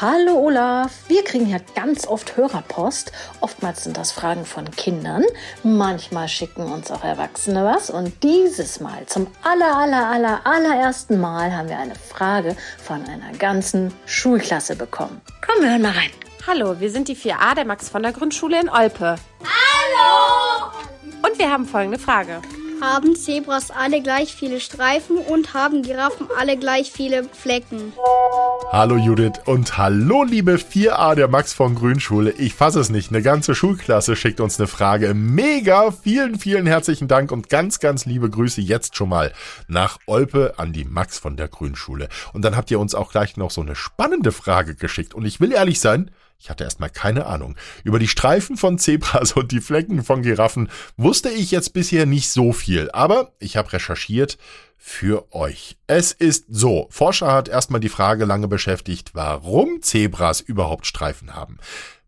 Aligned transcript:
Hallo 0.00 0.34
Olaf, 0.40 0.90
wir 1.06 1.22
kriegen 1.22 1.48
ja 1.48 1.58
ganz 1.76 2.04
oft 2.08 2.36
Hörerpost. 2.36 3.12
Oftmals 3.40 3.84
sind 3.84 3.96
das 3.96 4.10
Fragen 4.10 4.44
von 4.44 4.68
Kindern. 4.72 5.22
Manchmal 5.62 6.26
schicken 6.26 6.62
uns 6.62 6.90
auch 6.90 7.04
Erwachsene 7.04 7.64
was. 7.64 7.90
Und 7.90 8.24
dieses 8.24 8.80
Mal, 8.80 9.06
zum 9.06 9.28
aller, 9.44 9.76
aller, 9.76 10.08
aller, 10.08 10.40
allerersten 10.44 11.20
Mal, 11.20 11.56
haben 11.56 11.68
wir 11.68 11.78
eine 11.78 11.94
Frage 11.94 12.56
von 12.82 13.04
einer 13.04 13.38
ganzen 13.38 13.94
Schulklasse 14.04 14.74
bekommen. 14.74 15.20
Komm, 15.46 15.62
wir 15.62 15.70
hören 15.70 15.82
mal 15.82 15.92
rein. 15.92 16.10
Hallo, 16.44 16.80
wir 16.80 16.90
sind 16.90 17.06
die 17.06 17.16
4a 17.16 17.54
der 17.54 17.64
Max 17.64 17.88
von 17.88 18.02
der 18.02 18.10
Grundschule 18.10 18.60
in 18.60 18.68
Olpe. 18.68 19.14
Hallo! 19.44 20.72
Und 21.22 21.38
wir 21.38 21.52
haben 21.52 21.66
folgende 21.66 22.00
Frage. 22.00 22.42
Haben 22.84 23.16
Zebras 23.16 23.70
alle 23.70 24.02
gleich 24.02 24.34
viele 24.34 24.60
Streifen 24.60 25.16
und 25.16 25.54
haben 25.54 25.80
Giraffen 25.80 26.28
alle 26.38 26.58
gleich 26.58 26.92
viele 26.92 27.24
Flecken? 27.32 27.94
Hallo 28.72 28.98
Judith 28.98 29.40
und 29.46 29.78
hallo 29.78 30.22
liebe 30.22 30.56
4a 30.56 31.14
der 31.14 31.28
Max 31.28 31.54
von 31.54 31.76
Grünschule. 31.76 32.32
Ich 32.32 32.52
fasse 32.52 32.80
es 32.80 32.90
nicht, 32.90 33.08
eine 33.08 33.22
ganze 33.22 33.54
Schulklasse 33.54 34.16
schickt 34.16 34.38
uns 34.38 34.60
eine 34.60 34.66
Frage. 34.66 35.14
Mega, 35.14 35.92
vielen, 35.92 36.38
vielen 36.38 36.66
herzlichen 36.66 37.08
Dank 37.08 37.32
und 37.32 37.48
ganz, 37.48 37.80
ganz 37.80 38.04
liebe 38.04 38.28
Grüße 38.28 38.60
jetzt 38.60 38.96
schon 38.96 39.08
mal 39.08 39.32
nach 39.66 39.98
Olpe 40.04 40.52
an 40.58 40.74
die 40.74 40.84
Max 40.84 41.18
von 41.18 41.38
der 41.38 41.48
Grünschule. 41.48 42.10
Und 42.34 42.44
dann 42.44 42.54
habt 42.54 42.70
ihr 42.70 42.78
uns 42.78 42.94
auch 42.94 43.10
gleich 43.10 43.38
noch 43.38 43.50
so 43.50 43.62
eine 43.62 43.76
spannende 43.76 44.30
Frage 44.30 44.74
geschickt. 44.74 45.14
Und 45.14 45.24
ich 45.24 45.40
will 45.40 45.52
ehrlich 45.52 45.80
sein, 45.80 46.10
ich 46.38 46.50
hatte 46.50 46.64
erstmal 46.64 46.90
keine 46.90 47.26
Ahnung. 47.26 47.56
Über 47.84 47.98
die 47.98 48.08
Streifen 48.08 48.56
von 48.56 48.78
Zebras 48.78 49.32
und 49.32 49.52
die 49.52 49.60
Flecken 49.60 50.04
von 50.04 50.22
Giraffen 50.22 50.68
wusste 50.96 51.30
ich 51.30 51.50
jetzt 51.50 51.72
bisher 51.72 52.06
nicht 52.06 52.30
so 52.30 52.52
viel, 52.52 52.90
aber 52.92 53.32
ich 53.38 53.56
habe 53.56 53.72
recherchiert 53.72 54.38
für 54.76 55.32
euch. 55.32 55.78
Es 55.86 56.12
ist 56.12 56.44
so, 56.48 56.88
Forscher 56.90 57.32
hat 57.32 57.48
erstmal 57.48 57.80
die 57.80 57.88
Frage 57.88 58.26
lange 58.26 58.48
beschäftigt, 58.48 59.12
warum 59.14 59.80
Zebras 59.80 60.40
überhaupt 60.42 60.86
Streifen 60.86 61.34
haben. 61.34 61.58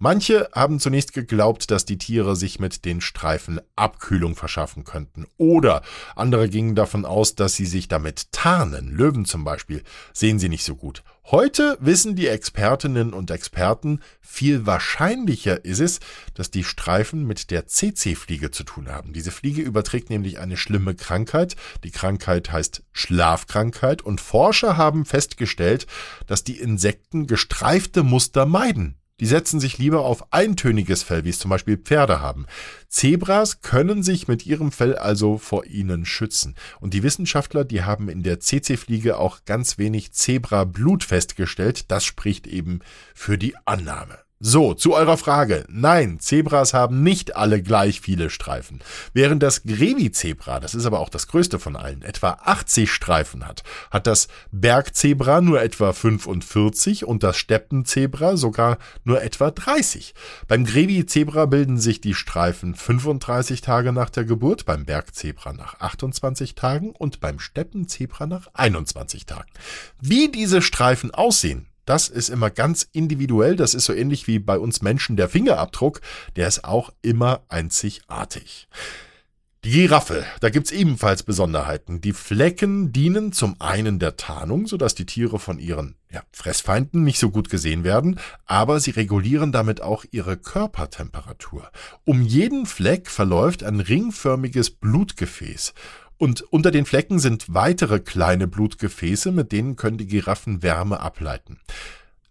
Manche 0.00 0.48
haben 0.54 0.78
zunächst 0.78 1.12
geglaubt, 1.12 1.72
dass 1.72 1.84
die 1.84 1.98
Tiere 1.98 2.36
sich 2.36 2.60
mit 2.60 2.84
den 2.84 3.00
Streifen 3.00 3.60
Abkühlung 3.74 4.36
verschaffen 4.36 4.84
könnten. 4.84 5.26
Oder 5.38 5.82
andere 6.14 6.48
gingen 6.48 6.76
davon 6.76 7.04
aus, 7.04 7.34
dass 7.34 7.56
sie 7.56 7.66
sich 7.66 7.88
damit 7.88 8.30
tarnen. 8.30 8.94
Löwen 8.94 9.24
zum 9.24 9.42
Beispiel 9.42 9.82
sehen 10.12 10.38
sie 10.38 10.48
nicht 10.48 10.62
so 10.62 10.76
gut. 10.76 11.02
Heute 11.24 11.76
wissen 11.80 12.14
die 12.14 12.28
Expertinnen 12.28 13.12
und 13.12 13.32
Experten, 13.32 13.98
viel 14.20 14.66
wahrscheinlicher 14.66 15.64
ist 15.64 15.80
es, 15.80 15.98
dass 16.32 16.52
die 16.52 16.62
Streifen 16.62 17.26
mit 17.26 17.50
der 17.50 17.66
CC-Fliege 17.66 18.52
zu 18.52 18.62
tun 18.62 18.88
haben. 18.88 19.12
Diese 19.12 19.32
Fliege 19.32 19.62
überträgt 19.62 20.10
nämlich 20.10 20.38
eine 20.38 20.56
schlimme 20.56 20.94
Krankheit. 20.94 21.56
Die 21.82 21.90
Krankheit 21.90 22.52
heißt 22.52 22.84
Schlafkrankheit 22.92 24.02
und 24.02 24.20
Forscher 24.20 24.76
haben 24.76 25.04
festgestellt, 25.04 25.88
dass 26.28 26.44
die 26.44 26.60
Insekten 26.60 27.26
gestreifte 27.26 28.04
Muster 28.04 28.46
meiden. 28.46 28.94
Die 29.20 29.26
setzen 29.26 29.58
sich 29.58 29.78
lieber 29.78 30.02
auf 30.02 30.32
eintöniges 30.32 31.02
Fell, 31.02 31.24
wie 31.24 31.30
es 31.30 31.38
zum 31.38 31.50
Beispiel 31.50 31.76
Pferde 31.76 32.20
haben. 32.20 32.46
Zebras 32.88 33.60
können 33.62 34.02
sich 34.02 34.28
mit 34.28 34.46
ihrem 34.46 34.70
Fell 34.70 34.96
also 34.96 35.38
vor 35.38 35.66
ihnen 35.66 36.06
schützen. 36.06 36.54
Und 36.80 36.94
die 36.94 37.02
Wissenschaftler, 37.02 37.64
die 37.64 37.82
haben 37.82 38.08
in 38.08 38.22
der 38.22 38.40
CC-Fliege 38.40 39.18
auch 39.18 39.40
ganz 39.44 39.78
wenig 39.78 40.12
Zebra-Blut 40.12 41.04
festgestellt. 41.04 41.90
Das 41.90 42.04
spricht 42.04 42.46
eben 42.46 42.80
für 43.14 43.38
die 43.38 43.54
Annahme. 43.64 44.27
So, 44.40 44.72
zu 44.72 44.94
eurer 44.94 45.16
Frage. 45.16 45.64
Nein, 45.68 46.20
Zebras 46.20 46.72
haben 46.72 47.02
nicht 47.02 47.34
alle 47.34 47.60
gleich 47.60 48.00
viele 48.00 48.30
Streifen. 48.30 48.78
Während 49.12 49.42
das 49.42 49.64
Grevi-Zebra, 49.64 50.60
das 50.60 50.76
ist 50.76 50.86
aber 50.86 51.00
auch 51.00 51.08
das 51.08 51.26
größte 51.26 51.58
von 51.58 51.74
allen, 51.74 52.02
etwa 52.02 52.38
80 52.44 52.92
Streifen 52.92 53.48
hat, 53.48 53.64
hat 53.90 54.06
das 54.06 54.28
Bergzebra 54.52 55.40
nur 55.40 55.60
etwa 55.60 55.92
45 55.92 57.04
und 57.04 57.24
das 57.24 57.36
Steppenzebra 57.36 58.36
sogar 58.36 58.78
nur 59.02 59.22
etwa 59.22 59.50
30. 59.50 60.14
Beim 60.46 60.64
Grevi-Zebra 60.64 61.46
bilden 61.46 61.80
sich 61.80 62.00
die 62.00 62.14
Streifen 62.14 62.76
35 62.76 63.60
Tage 63.60 63.92
nach 63.92 64.10
der 64.10 64.24
Geburt, 64.24 64.66
beim 64.66 64.84
Bergzebra 64.84 65.52
nach 65.52 65.80
28 65.80 66.54
Tagen 66.54 66.90
und 66.90 67.18
beim 67.18 67.40
Steppenzebra 67.40 68.26
nach 68.26 68.46
21 68.54 69.26
Tagen. 69.26 69.50
Wie 70.00 70.30
diese 70.30 70.62
Streifen 70.62 71.12
aussehen, 71.12 71.66
das 71.88 72.08
ist 72.08 72.28
immer 72.28 72.50
ganz 72.50 72.86
individuell. 72.92 73.56
Das 73.56 73.74
ist 73.74 73.86
so 73.86 73.94
ähnlich 73.94 74.26
wie 74.26 74.38
bei 74.38 74.58
uns 74.58 74.82
Menschen 74.82 75.16
der 75.16 75.28
Fingerabdruck. 75.28 76.00
Der 76.36 76.46
ist 76.46 76.64
auch 76.64 76.90
immer 77.00 77.40
einzigartig. 77.48 78.68
Die 79.64 79.72
Giraffe, 79.72 80.24
da 80.40 80.50
gibt's 80.50 80.70
ebenfalls 80.70 81.24
Besonderheiten. 81.24 82.00
Die 82.00 82.12
Flecken 82.12 82.92
dienen 82.92 83.32
zum 83.32 83.60
einen 83.60 83.98
der 83.98 84.16
Tarnung, 84.16 84.66
sodass 84.68 84.94
die 84.94 85.04
Tiere 85.04 85.40
von 85.40 85.58
ihren 85.58 85.96
ja, 86.12 86.22
Fressfeinden 86.30 87.02
nicht 87.02 87.18
so 87.18 87.30
gut 87.30 87.50
gesehen 87.50 87.82
werden, 87.82 88.20
aber 88.46 88.78
sie 88.78 88.92
regulieren 88.92 89.50
damit 89.50 89.82
auch 89.82 90.04
ihre 90.12 90.36
Körpertemperatur. 90.36 91.70
Um 92.04 92.22
jeden 92.22 92.66
Fleck 92.66 93.10
verläuft 93.10 93.64
ein 93.64 93.80
ringförmiges 93.80 94.70
Blutgefäß. 94.70 95.74
Und 96.18 96.42
unter 96.42 96.70
den 96.70 96.84
Flecken 96.84 97.20
sind 97.20 97.54
weitere 97.54 98.00
kleine 98.00 98.48
Blutgefäße, 98.48 99.32
mit 99.32 99.52
denen 99.52 99.76
können 99.76 99.98
die 99.98 100.06
Giraffen 100.06 100.62
Wärme 100.62 101.00
ableiten. 101.00 101.60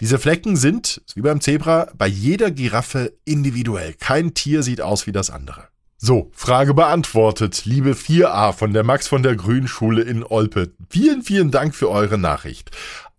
Diese 0.00 0.18
Flecken 0.18 0.56
sind, 0.56 1.02
wie 1.14 1.22
beim 1.22 1.40
Zebra, 1.40 1.90
bei 1.96 2.06
jeder 2.06 2.50
Giraffe 2.50 3.12
individuell. 3.24 3.94
Kein 3.94 4.34
Tier 4.34 4.62
sieht 4.62 4.80
aus 4.80 5.06
wie 5.06 5.12
das 5.12 5.30
andere. 5.30 5.68
So, 5.98 6.30
Frage 6.32 6.72
beantwortet, 6.72 7.66
liebe 7.66 7.92
4a 7.92 8.54
von 8.54 8.72
der 8.72 8.84
Max 8.84 9.08
von 9.08 9.22
der 9.22 9.36
Grünschule 9.36 10.00
in 10.00 10.24
Olpe. 10.24 10.72
Vielen, 10.88 11.22
vielen 11.22 11.50
Dank 11.50 11.74
für 11.74 11.90
eure 11.90 12.16
Nachricht. 12.16 12.70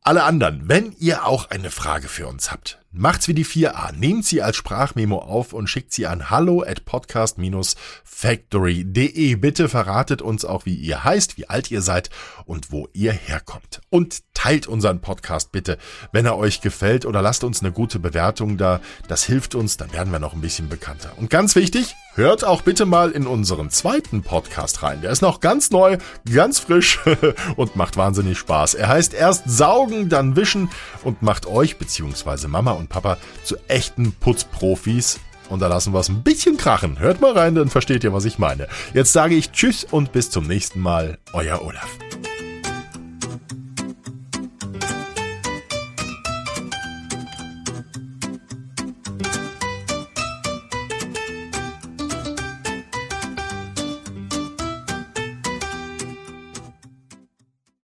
Alle 0.03 0.23
anderen, 0.23 0.67
wenn 0.67 0.95
ihr 0.97 1.27
auch 1.27 1.51
eine 1.51 1.69
Frage 1.69 2.07
für 2.07 2.25
uns 2.25 2.51
habt, 2.51 2.79
macht's 2.91 3.27
wie 3.27 3.35
die 3.35 3.45
4a, 3.45 3.95
nehmt 3.95 4.25
sie 4.25 4.41
als 4.41 4.57
Sprachmemo 4.57 5.19
auf 5.19 5.53
und 5.53 5.67
schickt 5.67 5.93
sie 5.93 6.07
an 6.07 6.31
hallo 6.31 6.63
at 6.63 6.85
podcast-factory.de. 6.85 9.35
Bitte 9.35 9.69
verratet 9.69 10.23
uns 10.23 10.43
auch, 10.43 10.65
wie 10.65 10.73
ihr 10.73 11.03
heißt, 11.03 11.37
wie 11.37 11.49
alt 11.49 11.69
ihr 11.69 11.83
seid 11.83 12.09
und 12.45 12.71
wo 12.71 12.87
ihr 12.93 13.11
herkommt. 13.11 13.81
Und 13.91 14.23
teilt 14.33 14.65
unseren 14.65 15.01
Podcast 15.01 15.51
bitte, 15.51 15.77
wenn 16.11 16.25
er 16.25 16.35
euch 16.35 16.61
gefällt 16.61 17.05
oder 17.05 17.21
lasst 17.21 17.43
uns 17.43 17.61
eine 17.61 17.71
gute 17.71 17.99
Bewertung 17.99 18.57
da. 18.57 18.81
Das 19.07 19.23
hilft 19.23 19.53
uns, 19.53 19.77
dann 19.77 19.93
werden 19.93 20.11
wir 20.11 20.17
noch 20.17 20.33
ein 20.33 20.41
bisschen 20.41 20.67
bekannter. 20.67 21.11
Und 21.17 21.29
ganz 21.29 21.55
wichtig, 21.55 21.93
hört 22.15 22.43
auch 22.43 22.61
bitte 22.61 22.85
mal 22.85 23.11
in 23.11 23.27
unseren 23.27 23.69
zweiten 23.69 24.21
Podcast 24.21 24.83
rein. 24.83 25.01
Der 25.01 25.11
ist 25.11 25.21
noch 25.21 25.39
ganz 25.39 25.71
neu, 25.71 25.97
ganz 26.31 26.59
frisch 26.59 26.99
und 27.55 27.75
macht 27.75 27.97
wahnsinnig 27.97 28.37
Spaß. 28.37 28.75
Er 28.75 28.89
heißt 28.89 29.13
erst 29.13 29.49
saugen, 29.49 30.09
dann 30.09 30.35
wischen 30.35 30.69
und 31.03 31.21
macht 31.21 31.45
euch 31.45 31.77
bzw. 31.77 32.47
Mama 32.47 32.71
und 32.71 32.89
Papa 32.89 33.17
zu 33.43 33.55
echten 33.67 34.13
Putzprofis. 34.13 35.19
Und 35.49 35.59
da 35.59 35.67
lassen 35.67 35.93
wir 35.93 35.99
es 35.99 36.09
ein 36.09 36.23
bisschen 36.23 36.55
krachen. 36.55 36.99
Hört 36.99 37.19
mal 37.19 37.33
rein, 37.33 37.55
dann 37.55 37.69
versteht 37.69 38.03
ihr, 38.05 38.13
was 38.13 38.25
ich 38.25 38.39
meine. 38.39 38.67
Jetzt 38.93 39.11
sage 39.11 39.35
ich 39.35 39.51
Tschüss 39.51 39.83
und 39.83 40.13
bis 40.13 40.29
zum 40.29 40.47
nächsten 40.47 40.79
Mal. 40.79 41.17
Euer 41.33 41.61
Olaf. 41.61 41.89